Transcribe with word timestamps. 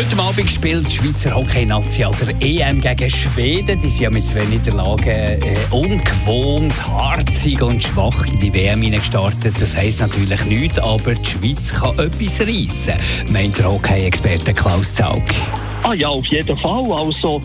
Heute 0.00 0.18
Abend 0.18 0.50
spielt 0.50 0.90
die 0.90 0.96
Schweizer 0.96 1.34
Hockey-Nazi 1.34 2.04
an 2.04 2.14
der 2.26 2.34
EM 2.40 2.80
gegen 2.80 3.10
Schweden. 3.10 3.78
Die 3.78 3.90
sind 3.90 4.00
ja 4.00 4.08
mit 4.08 4.26
zwei 4.26 4.46
Niederlagen 4.46 5.06
äh, 5.06 5.54
ungewohnt, 5.70 6.72
harzig 6.88 7.60
und 7.60 7.84
schwach 7.84 8.26
in 8.26 8.36
die 8.36 8.50
WM 8.54 8.80
gestartet. 8.90 9.60
Das 9.60 9.76
heisst 9.76 10.00
natürlich 10.00 10.42
nichts, 10.46 10.78
aber 10.78 11.14
die 11.14 11.26
Schweiz 11.26 11.70
kann 11.74 11.98
etwas 11.98 12.40
reissen, 12.40 12.94
meint 13.30 13.58
der 13.58 13.70
Hockey-Experte 13.70 14.54
Klaus 14.54 14.94
Zaug. 14.94 15.22
Ah 15.82 15.92
ja, 15.92 16.08
auf 16.08 16.24
jeden 16.24 16.56
Fall. 16.56 16.90
Also, 16.90 17.42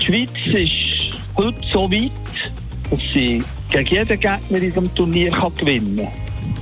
die 0.00 0.04
Schweiz 0.06 0.30
ist 0.44 1.16
heute 1.36 1.60
so 1.70 1.88
weit, 1.88 2.10
dass 2.90 3.00
sie 3.12 3.40
gegen 3.70 3.86
jeden 3.86 4.08
Gegner 4.08 4.40
in 4.50 4.60
diesem 4.60 4.92
Turnier 4.96 5.30
kann 5.30 5.54
gewinnen 5.56 5.98
kann. 5.98 6.08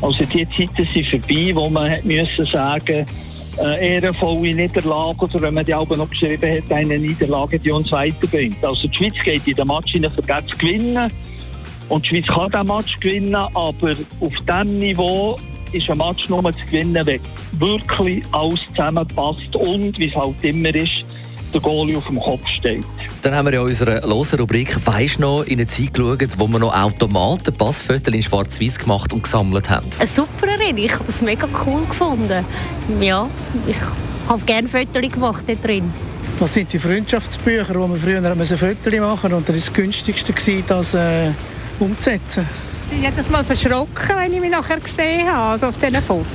Also 0.02 0.18
die 0.26 0.46
Zeiten 0.50 0.86
sind 0.92 1.08
vorbei, 1.08 1.50
wo 1.54 1.70
man 1.70 1.90
hat 1.90 2.04
müssen 2.04 2.44
sagen 2.44 3.06
äh, 3.58 3.94
ehrenvolle 3.94 4.54
Niederlage 4.54 5.24
oder 5.24 5.42
wenn 5.42 5.54
man 5.54 5.64
die 5.64 5.74
Alben 5.74 5.98
noch 5.98 6.10
geschrieben 6.10 6.52
hat, 6.52 6.72
eine 6.72 6.98
Niederlage, 6.98 7.58
die 7.58 7.70
uns 7.70 7.90
weiterbringt. 7.92 8.64
Also 8.64 8.88
die 8.88 8.96
Schweiz 8.96 9.14
geht 9.24 9.46
in 9.46 9.54
den 9.54 9.66
Match 9.66 9.92
hinein, 9.92 10.10
für 10.10 10.22
zu 10.22 10.56
gewinnen. 10.58 11.10
Und 11.88 12.04
die 12.04 12.08
Schweiz 12.08 12.26
kann 12.26 12.50
den 12.50 12.66
Match 12.66 12.98
gewinnen, 13.00 13.34
aber 13.34 13.92
auf 14.20 14.32
diesem 14.48 14.78
Niveau 14.78 15.36
ist 15.72 15.90
ein 15.90 15.98
Match 15.98 16.28
nur 16.28 16.42
zu 16.52 16.64
gewinnen, 16.66 17.06
wenn 17.06 17.20
wirklich 17.58 18.22
alles 18.32 18.60
zusammenpasst 18.74 19.54
und, 19.56 19.98
wie 19.98 20.06
es 20.06 20.14
halt 20.14 20.36
immer 20.42 20.74
ist, 20.74 21.03
der 21.54 21.60
Goalie 21.60 21.96
auf 21.96 22.06
dem 22.06 22.20
Kopf 22.20 22.46
steht. 22.48 22.84
Dann 23.22 23.34
haben 23.34 23.46
wir 23.46 23.54
ja 23.54 23.60
in 23.60 23.68
unserer 23.68 24.06
losen 24.06 24.40
Rubrik 24.40 24.76
«Weisst 24.86 25.20
noch» 25.20 25.44
in 25.44 25.58
eine 25.58 25.66
Zeit 25.66 25.94
geschaut, 25.94 26.38
wo 26.38 26.48
wir 26.48 26.58
noch 26.58 26.74
Automaten 26.74 27.54
Passfotos 27.54 28.12
in 28.12 28.22
schwarz-weiß 28.22 28.78
gemacht 28.78 29.12
und 29.12 29.22
gesammelt 29.22 29.70
haben. 29.70 29.86
Eine 29.98 30.06
super 30.06 30.48
Erinnerung. 30.48 30.84
Ich 30.84 30.92
habe 30.92 31.04
das 31.04 31.22
mega 31.22 31.48
cool 31.64 31.84
gefunden. 31.86 32.44
Ja, 33.00 33.28
ich 33.66 33.76
habe 34.28 34.42
gerne 34.44 34.68
Fotos 34.68 35.12
gemacht 35.12 35.44
da 35.46 35.54
drin. 35.54 35.92
Das 36.40 36.52
sind 36.52 36.72
die 36.72 36.78
Freundschaftsbücher, 36.78 37.74
wo 37.76 37.88
wir 37.88 37.96
früher 37.96 38.20
Fotos 38.22 38.50
machen 38.60 39.00
mussten. 39.00 39.32
Und 39.32 39.48
das 39.48 39.54
war 39.56 39.62
das 39.62 39.72
günstigste, 39.72 40.62
das 40.66 40.94
äh, 40.94 41.30
umzusetzen 41.78 42.46
jedes 42.92 43.28
Mal 43.28 43.44
verschrocken, 43.44 44.16
wenn 44.16 44.32
ich 44.32 44.40
mich 44.40 44.50
nachher 44.50 44.80
gesehen 44.80 45.26
habe, 45.30 45.52
also 45.52 45.66
auf 45.66 45.78
diesen 45.78 46.02
Fotos. 46.02 46.26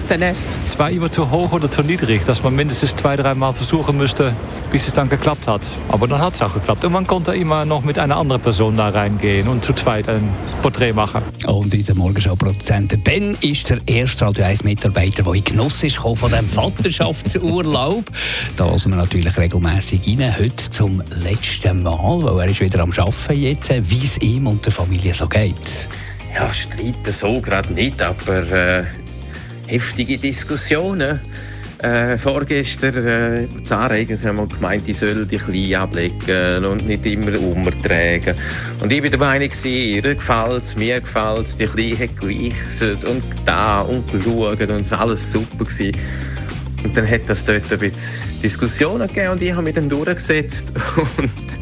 Es 0.67 0.79
war 0.79 0.89
immer 0.89 1.11
zu 1.11 1.29
hoch 1.29 1.51
oder 1.51 1.69
zu 1.69 1.81
niedrig, 1.81 2.23
dass 2.25 2.43
man 2.43 2.55
mindestens 2.55 2.95
zwei, 2.95 3.15
dreimal 3.15 3.53
versuchen 3.53 3.97
müsste, 3.97 4.33
bis 4.71 4.87
es 4.87 4.93
dann 4.93 5.09
geklappt 5.09 5.47
hat. 5.47 5.61
Aber 5.89 6.07
dann 6.07 6.21
hat 6.21 6.35
es 6.35 6.41
auch 6.41 6.53
geklappt. 6.53 6.83
Und 6.85 6.93
man 6.93 7.05
konnte 7.05 7.35
immer 7.35 7.65
noch 7.65 7.83
mit 7.83 7.99
einer 7.99 8.17
anderen 8.17 8.41
Person 8.41 8.75
da 8.75 8.89
reingehen 8.89 9.47
und 9.47 9.63
zu 9.63 9.73
zweit 9.73 10.07
ein 10.07 10.29
Porträt 10.61 10.93
machen. 10.93 11.21
Und 11.45 11.73
unser 11.73 11.95
Morgenschau-Produzent 11.95 13.03
Ben 13.03 13.35
ist 13.41 13.69
der 13.69 13.79
erste 13.85 14.25
Radio 14.25 14.45
1-Mitarbeiter, 14.45 15.23
der 15.23 15.33
in 15.33 15.43
Genuss 15.43 15.83
ist 15.83 15.97
von 15.97 16.15
diesem 16.15 16.47
Vaterschaftsurlaub. 16.47 18.05
da 18.55 18.69
lassen 18.69 18.91
wir 18.91 18.97
natürlich 18.97 19.37
regelmäßig 19.37 20.07
rein. 20.07 20.37
Heute 20.37 20.69
zum 20.69 21.01
letzten 21.23 21.83
Mal, 21.83 22.23
weil 22.23 22.39
er 22.39 22.51
ist 22.51 22.61
wieder 22.61 22.81
am 22.81 22.91
Arbeiten 22.91 23.41
jetzt, 23.41 23.69
wie 23.69 24.05
es 24.05 24.17
ihm 24.21 24.47
und 24.47 24.65
der 24.65 24.71
Familie 24.71 25.13
so 25.13 25.27
geht. 25.27 25.89
Ja, 26.33 26.53
streiten 26.53 27.11
so 27.11 27.41
gerade 27.41 27.73
nicht, 27.73 28.01
aber 28.01 28.51
äh, 28.51 28.83
heftige 29.67 30.17
Diskussionen. 30.17 31.19
Äh, 31.81 32.17
vorgestern, 32.17 33.07
äh, 33.07 33.47
Zahnregen, 33.63 34.21
haben 34.21 34.35
wir 34.35 34.47
gemeint, 34.47 34.85
ich 34.85 34.97
soll 34.97 35.25
die 35.25 35.37
klein 35.37 35.75
ablegen 35.75 36.65
und 36.65 36.85
nicht 36.85 37.05
immer 37.05 37.39
umtragen. 37.39 38.35
Und 38.81 38.91
ich 38.91 39.01
war 39.01 39.09
der 39.09 39.19
Meinung, 39.19 39.49
ihr 39.63 40.01
gefällt 40.01 40.63
es, 40.63 40.75
mir 40.75 40.99
gefällt 40.99 41.47
es, 41.47 41.55
die 41.55 41.65
Kleine 41.65 41.99
hat 41.99 42.19
gewichselt 42.19 43.05
und 43.05 43.23
da 43.45 43.81
und 43.81 44.11
geschaut 44.11 44.59
und 44.59 44.91
alles 44.91 45.31
super 45.31 45.63
gewesen. 45.63 45.95
Und 46.83 46.97
dann 46.97 47.09
hat 47.09 47.21
das 47.27 47.45
dort 47.45 47.71
ein 47.71 47.79
bisschen 47.79 48.41
Diskussionen 48.41 49.07
gegeben 49.07 49.29
und 49.29 49.41
ich 49.41 49.53
habe 49.53 49.63
mich 49.63 49.75
dann 49.75 49.87
durchgesetzt 49.87 50.73
und 50.97 51.59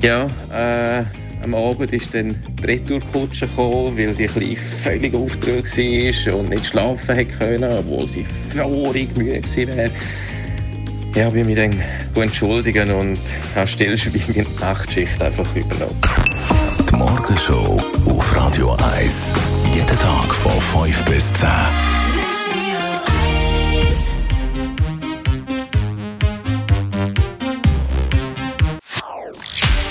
ja, 0.00 0.26
äh, 0.50 1.04
am 1.44 1.54
Abend 1.54 1.92
ist 1.92 2.14
dann 2.14 2.34
die 2.60 2.64
Retourkutsche 2.64 3.46
gekommen, 3.46 3.96
weil 3.96 4.14
die 4.14 4.26
Kleine 4.26 4.56
völlig 4.56 5.14
aufgeregt 5.14 6.26
war 6.26 6.36
und 6.36 6.50
nicht 6.50 6.66
schlafen 6.66 7.26
konnte, 7.38 7.78
obwohl 7.78 8.08
sie 8.08 8.24
vorig 8.54 9.16
müde 9.16 9.42
wäre. 9.54 9.90
Ja, 11.14 11.28
ich 11.28 11.44
mich 11.44 11.56
dann 11.56 11.74
entschuldigen 12.14 12.90
und 12.90 13.18
habe 13.54 13.66
stillschweigend 13.66 14.36
die 14.36 14.60
Nachtschicht 14.60 15.20
einfach 15.20 15.46
übernommen. 15.54 15.98
Die 16.90 16.96
Morgenshow 16.96 17.82
auf 18.06 18.36
Radio 18.36 18.76
1. 18.98 19.32
Jeden 19.74 19.98
Tag 19.98 20.34
von 20.34 20.84
5 20.84 21.04
bis 21.06 21.32
10. 21.34 21.48